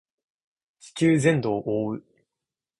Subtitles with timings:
[0.79, 2.03] 地球全土を覆う